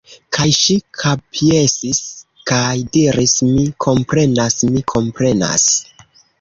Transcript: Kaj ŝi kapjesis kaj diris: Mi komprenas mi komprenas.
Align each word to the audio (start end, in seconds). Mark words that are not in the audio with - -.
Kaj 0.35 0.45
ŝi 0.59 0.77
kapjesis 1.01 1.99
kaj 2.53 2.63
diris: 2.97 3.37
Mi 3.53 3.69
komprenas 3.87 4.61
mi 4.75 4.87
komprenas. 4.97 5.71